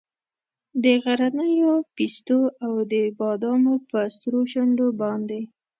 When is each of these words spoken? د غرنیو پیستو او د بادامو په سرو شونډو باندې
د 0.83 0.85
غرنیو 1.03 1.73
پیستو 1.95 2.39
او 2.65 2.73
د 2.91 2.93
بادامو 3.19 3.73
په 3.89 3.99
سرو 4.19 4.41
شونډو 4.51 4.87
باندې 5.01 5.41